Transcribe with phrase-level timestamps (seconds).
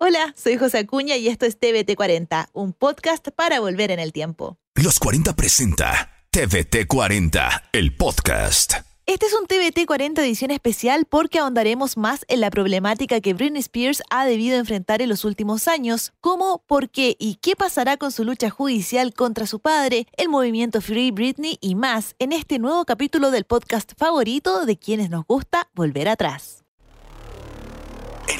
[0.00, 4.56] Hola, soy José Acuña y esto es TVT40, un podcast para volver en el tiempo.
[4.76, 8.74] Los 40 presenta TVT40, el podcast.
[9.06, 13.58] Este es un TVT 40 edición especial porque ahondaremos más en la problemática que Britney
[13.58, 18.12] Spears ha debido enfrentar en los últimos años, como por qué y qué pasará con
[18.12, 22.84] su lucha judicial contra su padre, el movimiento Free Britney y más en este nuevo
[22.84, 26.67] capítulo del podcast favorito de quienes nos gusta volver atrás.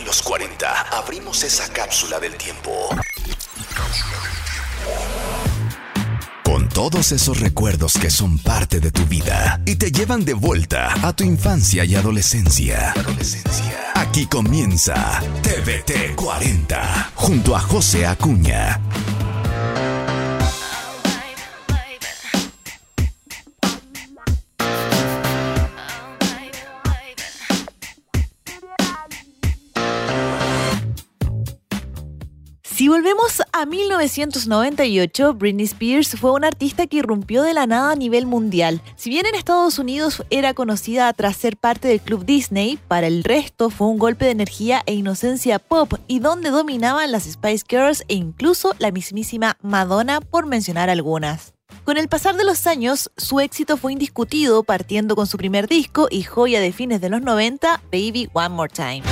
[0.09, 2.89] En los 40 abrimos esa cápsula del tiempo.
[6.43, 10.95] Con todos esos recuerdos que son parte de tu vida y te llevan de vuelta
[11.07, 12.95] a tu infancia y adolescencia.
[13.97, 18.81] Aquí comienza TVT 40 junto a José Acuña.
[32.79, 37.97] Si volvemos a 1998, Britney Spears fue una artista que irrumpió de la nada a
[37.97, 38.81] nivel mundial.
[38.95, 43.25] Si bien en Estados Unidos era conocida tras ser parte del club Disney, para el
[43.25, 48.05] resto fue un golpe de energía e inocencia pop y donde dominaban las Spice Girls
[48.07, 51.55] e incluso la mismísima Madonna por mencionar algunas.
[51.83, 56.07] Con el pasar de los años, su éxito fue indiscutido, partiendo con su primer disco
[56.13, 59.03] y joya de fines de los 90, Baby One More Time.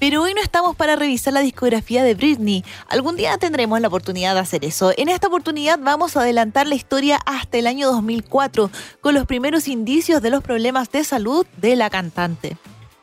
[0.00, 2.64] Pero hoy no estamos para revisar la discografía de Britney.
[2.88, 4.92] Algún día tendremos la oportunidad de hacer eso.
[4.96, 8.70] En esta oportunidad vamos a adelantar la historia hasta el año 2004,
[9.02, 12.56] con los primeros indicios de los problemas de salud de la cantante.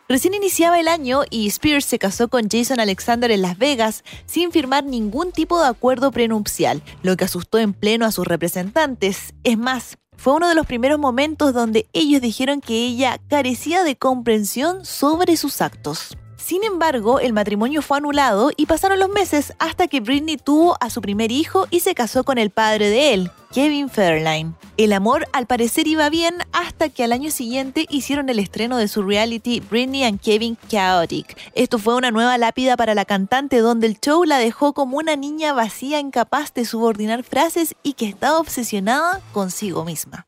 [0.09, 4.51] Recién iniciaba el año y Spears se casó con Jason Alexander en Las Vegas sin
[4.51, 9.35] firmar ningún tipo de acuerdo prenupcial, lo que asustó en pleno a sus representantes.
[9.43, 13.97] Es más, fue uno de los primeros momentos donde ellos dijeron que ella carecía de
[13.97, 16.17] comprensión sobre sus actos.
[16.47, 20.89] Sin embargo, el matrimonio fue anulado y pasaron los meses hasta que Britney tuvo a
[20.89, 24.55] su primer hijo y se casó con el padre de él, Kevin Fairline.
[24.77, 28.87] El amor al parecer iba bien hasta que al año siguiente hicieron el estreno de
[28.87, 31.37] su reality Britney and Kevin Chaotic.
[31.53, 35.17] Esto fue una nueva lápida para la cantante donde el show la dejó como una
[35.17, 40.27] niña vacía incapaz de subordinar frases y que estaba obsesionada consigo misma.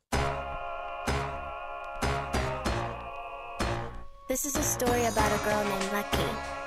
[4.30, 6.59] This is a story about a girl named Lucky.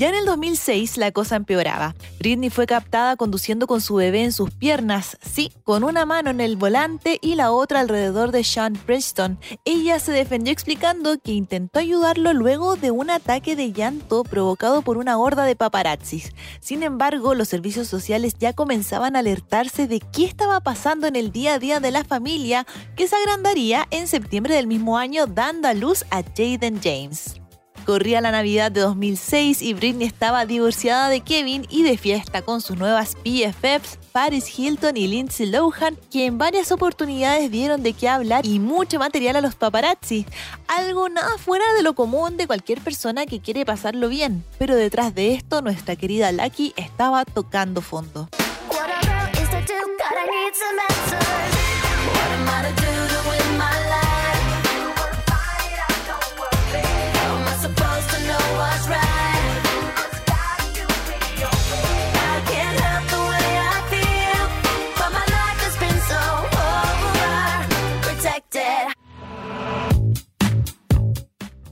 [0.00, 1.94] Ya en el 2006 la cosa empeoraba.
[2.20, 6.40] Britney fue captada conduciendo con su bebé en sus piernas, sí, con una mano en
[6.40, 9.38] el volante y la otra alrededor de Sean Preston.
[9.66, 14.96] Ella se defendió explicando que intentó ayudarlo luego de un ataque de llanto provocado por
[14.96, 16.32] una horda de paparazzis.
[16.60, 21.30] Sin embargo, los servicios sociales ya comenzaban a alertarse de qué estaba pasando en el
[21.30, 22.66] día a día de la familia,
[22.96, 27.40] que se agrandaría en septiembre del mismo año dando a luz a Jaden James.
[27.84, 32.60] Corría la Navidad de 2006 y Britney estaba divorciada de Kevin y de fiesta con
[32.60, 38.08] sus nuevas PFFs, Paris Hilton y Lindsay Lohan, que en varias oportunidades dieron de qué
[38.08, 40.26] hablar y mucho material a los paparazzi.
[40.68, 44.44] Algo nada fuera de lo común de cualquier persona que quiere pasarlo bien.
[44.58, 48.28] Pero detrás de esto, nuestra querida Lucky estaba tocando fondo.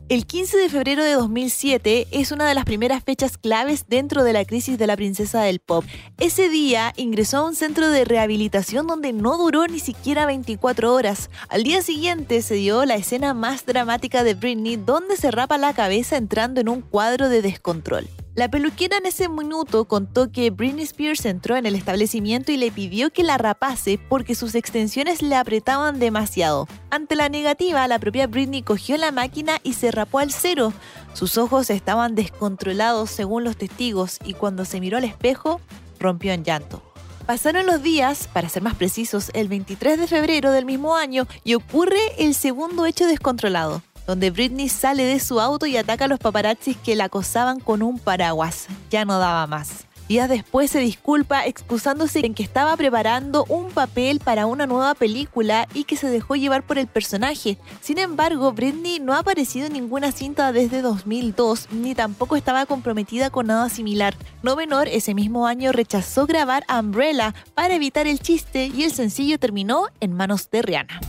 [0.08, 4.32] El 15 de febrero de 2007 es una de las primeras fechas claves dentro de
[4.32, 5.84] la crisis de la princesa del pop.
[6.18, 11.28] Ese día ingresó a un centro de rehabilitación donde no duró ni siquiera 24 horas.
[11.50, 15.74] Al día siguiente se dio la escena más dramática de Britney donde se rapa la
[15.74, 18.08] cabeza entrando en un cuadro de descontrol.
[18.38, 22.70] La peluquera en ese minuto contó que Britney Spears entró en el establecimiento y le
[22.70, 26.68] pidió que la rapase porque sus extensiones le apretaban demasiado.
[26.88, 30.72] Ante la negativa, la propia Britney cogió la máquina y se rapó al cero.
[31.14, 35.60] Sus ojos estaban descontrolados según los testigos y cuando se miró al espejo,
[35.98, 36.80] rompió en llanto.
[37.26, 41.54] Pasaron los días, para ser más precisos, el 23 de febrero del mismo año y
[41.54, 46.18] ocurre el segundo hecho descontrolado donde Britney sale de su auto y ataca a los
[46.18, 48.66] paparazzis que la acosaban con un paraguas.
[48.90, 49.84] Ya no daba más.
[50.08, 55.68] Días después se disculpa excusándose en que estaba preparando un papel para una nueva película
[55.74, 57.58] y que se dejó llevar por el personaje.
[57.82, 63.28] Sin embargo, Britney no ha aparecido en ninguna cinta desde 2002 ni tampoco estaba comprometida
[63.28, 64.14] con nada similar.
[64.42, 69.38] No menor, ese mismo año rechazó grabar Umbrella para evitar el chiste y el sencillo
[69.38, 71.00] terminó en manos de Rihanna.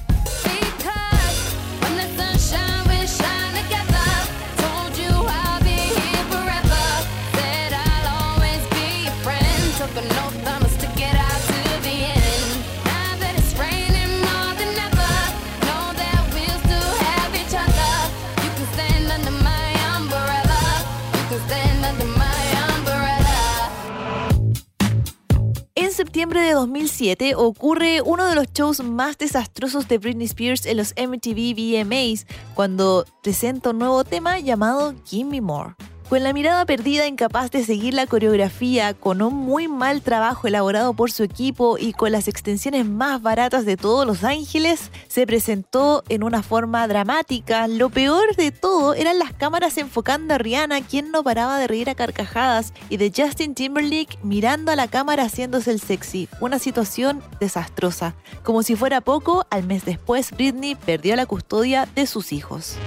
[26.09, 30.95] Septiembre de 2007 ocurre uno de los shows más desastrosos de Britney Spears en los
[30.97, 32.25] MTV VMAs,
[32.55, 35.75] cuando presenta un nuevo tema llamado Gimme More.
[36.09, 40.95] Con la mirada perdida, incapaz de seguir la coreografía, con un muy mal trabajo elaborado
[40.95, 46.03] por su equipo y con las extensiones más baratas de todos Los Ángeles, se presentó
[46.09, 47.67] en una forma dramática.
[47.67, 51.91] Lo peor de todo eran las cámaras enfocando a Rihanna, quien no paraba de reír
[51.91, 56.27] a carcajadas, y de Justin Timberlake mirando a la cámara haciéndose el sexy.
[56.41, 58.15] Una situación desastrosa.
[58.41, 62.77] Como si fuera poco, al mes después Britney perdió la custodia de sus hijos.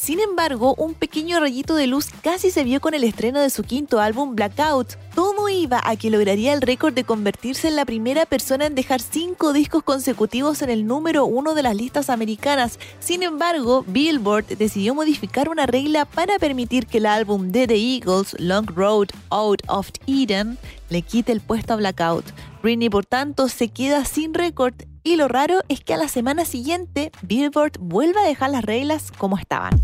[0.00, 3.64] Sin embargo, un pequeño rayito de luz casi se vio con el estreno de su
[3.64, 4.94] quinto álbum Blackout.
[5.14, 9.02] Todo iba a que lograría el récord de convertirse en la primera persona en dejar
[9.02, 12.78] cinco discos consecutivos en el número uno de las listas americanas.
[12.98, 18.34] Sin embargo, Billboard decidió modificar una regla para permitir que el álbum de The Eagles,
[18.38, 20.56] Long Road Out of Eden,
[20.88, 22.24] le quite el puesto a Blackout.
[22.62, 26.44] Britney, por tanto, se queda sin récord y lo raro es que a la semana
[26.44, 29.80] siguiente Billboard vuelve a dejar las reglas como estaban.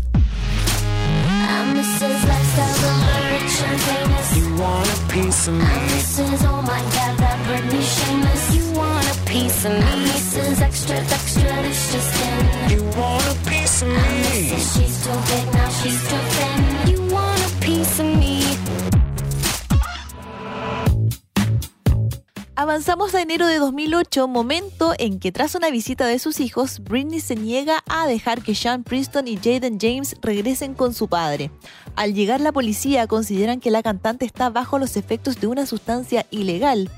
[16.87, 17.39] You want
[17.99, 18.36] a me.
[22.59, 27.19] Avanzamos a enero de 2008, momento en que tras una visita de sus hijos, Britney
[27.19, 31.51] se niega a dejar que Sean Preston y Jaden James regresen con su padre.
[31.95, 36.25] Al llegar la policía consideran que la cantante está bajo los efectos de una sustancia
[36.31, 36.89] ilegal.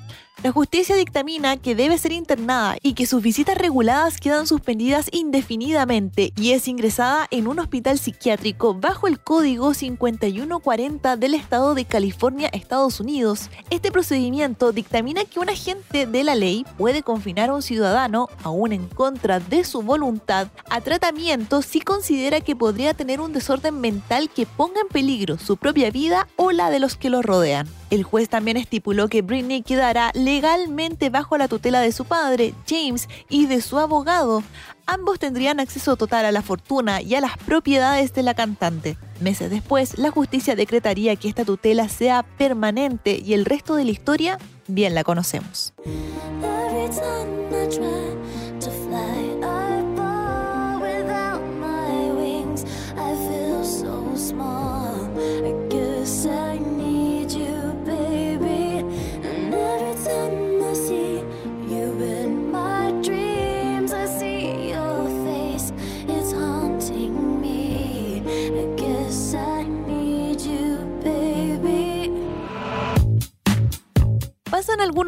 [0.42, 6.32] La justicia dictamina que debe ser internada y que sus visitas reguladas quedan suspendidas indefinidamente
[6.38, 12.48] y es ingresada en un hospital psiquiátrico bajo el código 5140 del estado de California,
[12.54, 13.50] Estados Unidos.
[13.70, 18.72] Este procedimiento dictamina que un agente de la ley puede confinar a un ciudadano, aún
[18.72, 24.30] en contra de su voluntad, a tratamiento si considera que podría tener un desorden mental
[24.30, 27.68] que ponga en peligro su propia vida o la de los que lo rodean.
[27.90, 33.08] El juez también estipuló que Britney quedará legalmente bajo la tutela de su padre, James,
[33.30, 34.44] y de su abogado.
[34.86, 38.98] Ambos tendrían acceso total a la fortuna y a las propiedades de la cantante.
[39.20, 43.92] Meses después, la justicia decretaría que esta tutela sea permanente y el resto de la
[43.92, 44.38] historia
[44.68, 45.74] bien la conocemos.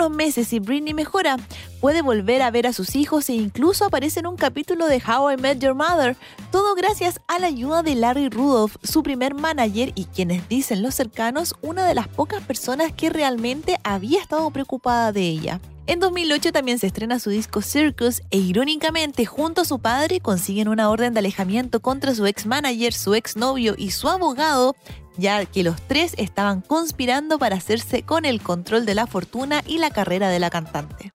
[0.01, 1.37] Algunos meses y Britney mejora.
[1.79, 5.33] Puede volver a ver a sus hijos e incluso aparece en un capítulo de How
[5.33, 6.17] I Met Your Mother.
[6.51, 10.95] Todo gracias a la ayuda de Larry Rudolph, su primer manager y quienes dicen los
[10.95, 15.61] cercanos, una de las pocas personas que realmente había estado preocupada de ella.
[15.87, 20.67] En 2008 también se estrena su disco Circus e irónicamente junto a su padre consiguen
[20.67, 24.75] una orden de alejamiento contra su ex manager, su ex novio y su abogado
[25.17, 29.77] ya que los tres estaban conspirando para hacerse con el control de la fortuna y
[29.77, 31.11] la carrera de la cantante.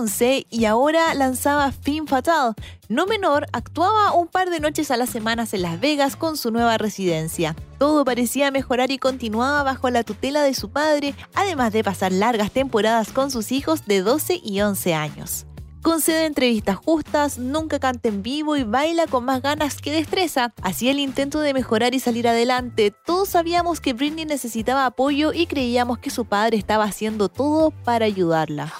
[0.00, 2.54] 2011 y ahora lanzaba Fin Fatal.
[2.88, 6.50] No menor, actuaba un par de noches a las semanas en Las Vegas con su
[6.50, 7.54] nueva residencia.
[7.78, 12.50] Todo parecía mejorar y continuaba bajo la tutela de su padre, además de pasar largas
[12.50, 15.46] temporadas con sus hijos de 12 y 11 años.
[15.82, 20.52] Concede entrevistas justas, nunca canta en vivo y baila con más ganas que destreza.
[20.62, 22.92] Hacía el intento de mejorar y salir adelante.
[23.06, 28.04] Todos sabíamos que Britney necesitaba apoyo y creíamos que su padre estaba haciendo todo para
[28.04, 28.72] ayudarla.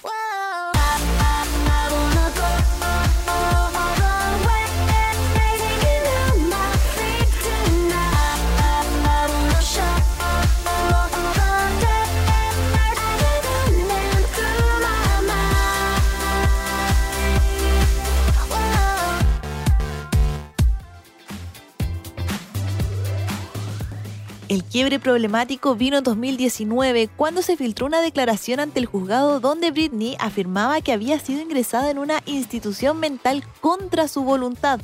[24.90, 30.16] Quiebre problemático vino en 2019 cuando se filtró una declaración ante el juzgado donde Britney
[30.18, 34.80] afirmaba que había sido ingresada en una institución mental contra su voluntad.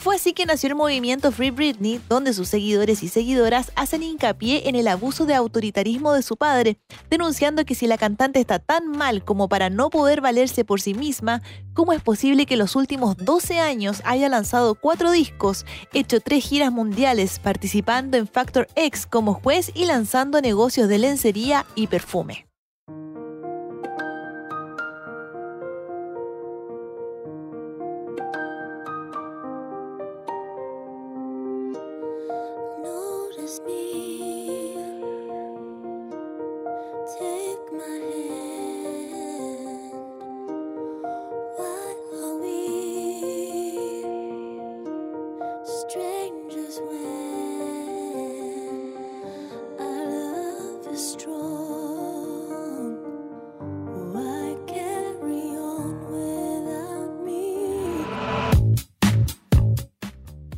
[0.00, 4.68] Fue así que nació el movimiento Free Britney, donde sus seguidores y seguidoras hacen hincapié
[4.68, 8.88] en el abuso de autoritarismo de su padre, denunciando que si la cantante está tan
[8.88, 11.42] mal como para no poder valerse por sí misma,
[11.74, 16.44] ¿cómo es posible que en los últimos 12 años haya lanzado cuatro discos, hecho tres
[16.44, 22.46] giras mundiales, participando en Factor X como juez y lanzando negocios de lencería y perfume?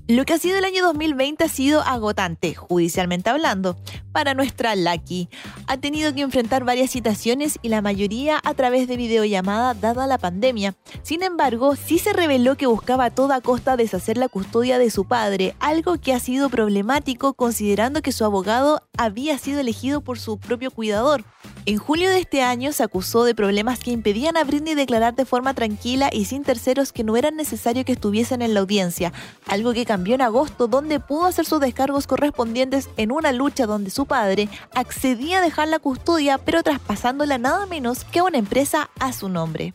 [0.08, 3.76] Lo que ha sido el año 2020 ha sido agotante, judicialmente hablando,
[4.12, 5.28] para nuestra Lucky.
[5.68, 10.16] Ha tenido que enfrentar varias citaciones y la mayoría a través de videollamada dada la
[10.16, 10.76] pandemia.
[11.02, 15.06] Sin embargo, sí se reveló que buscaba a toda costa deshacer la custodia de su
[15.06, 20.38] padre, algo que ha sido problemático considerando que su abogado había sido elegido por su
[20.38, 21.24] propio cuidador.
[21.64, 25.24] En julio de este año se acusó de problemas que impedían a Britney declarar de
[25.24, 29.12] forma tranquila y sin terceros que no era necesario que estuviesen en la audiencia,
[29.48, 33.90] algo que cambió en agosto donde pudo hacer sus descargos correspondientes en una lucha donde
[33.90, 38.90] su padre accedía a dejar la custodia pero traspasándola nada menos que a una empresa
[38.98, 39.72] a su nombre.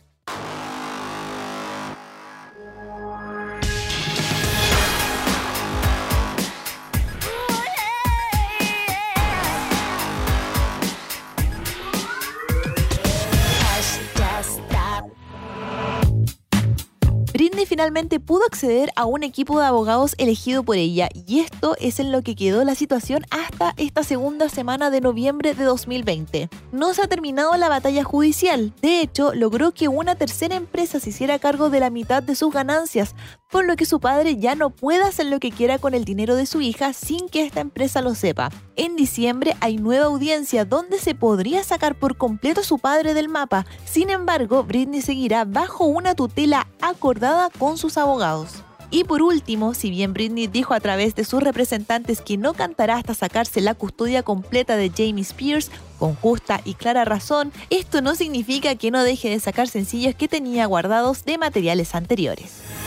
[17.82, 22.12] Finalmente pudo acceder a un equipo de abogados elegido por ella y esto es en
[22.12, 26.48] lo que quedó la situación hasta esta segunda semana de noviembre de 2020.
[26.70, 31.10] No se ha terminado la batalla judicial, de hecho logró que una tercera empresa se
[31.10, 33.16] hiciera cargo de la mitad de sus ganancias,
[33.52, 36.34] por lo que su padre ya no puede hacer lo que quiera con el dinero
[36.34, 38.50] de su hija sin que esta empresa lo sepa.
[38.76, 43.28] En diciembre hay nueva audiencia donde se podría sacar por completo a su padre del
[43.28, 48.64] mapa, sin embargo Britney seguirá bajo una tutela acordada con sus abogados.
[48.90, 52.96] Y por último, si bien Britney dijo a través de sus representantes que no cantará
[52.96, 58.14] hasta sacarse la custodia completa de Jamie Spears, con justa y clara razón, esto no
[58.14, 62.81] significa que no deje de sacar sencillos que tenía guardados de materiales anteriores.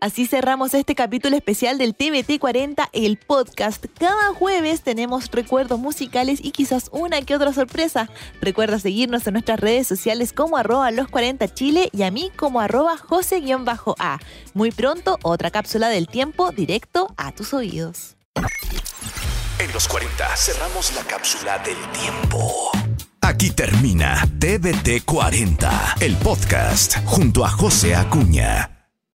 [0.00, 3.84] Así cerramos este capítulo especial del TBT 40, el podcast.
[3.98, 8.08] Cada jueves tenemos recuerdos musicales y quizás una que otra sorpresa.
[8.40, 12.62] Recuerda seguirnos en nuestras redes sociales como arroba los 40 Chile y a mí como
[12.62, 14.18] arroba José-A.
[14.54, 18.16] Muy pronto, otra cápsula del tiempo directo a tus oídos.
[19.58, 22.70] En los 40 cerramos la cápsula del tiempo.
[23.20, 28.79] Aquí termina TBT 40, el podcast junto a José Acuña.